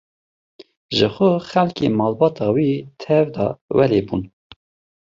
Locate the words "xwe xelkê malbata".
1.13-2.45